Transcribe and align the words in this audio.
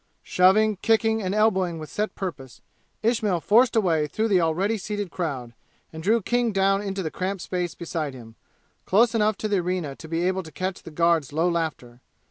Shoving, 0.23 0.77
kicking 0.77 1.21
and 1.21 1.35
elbowing 1.35 1.77
with 1.77 1.91
set 1.91 2.15
purpose, 2.15 2.61
Ismail 3.03 3.39
forced 3.39 3.75
a 3.75 3.81
way 3.81 4.07
through 4.07 4.29
the 4.29 4.41
already 4.41 4.75
seated 4.79 5.11
crowd, 5.11 5.53
and 5.93 6.01
drew 6.01 6.23
King 6.23 6.51
down 6.51 6.81
into 6.81 7.03
the 7.03 7.11
cramped 7.11 7.43
space 7.43 7.75
beside 7.75 8.15
him, 8.15 8.33
close 8.87 9.13
enough 9.13 9.37
to 9.37 9.47
the 9.47 9.59
arena 9.59 9.95
to 9.97 10.07
be 10.07 10.25
able 10.27 10.41
to 10.41 10.51
catch 10.51 10.81
the 10.81 10.89
guards' 10.89 11.31
low 11.31 11.47
laughter. 11.47 12.01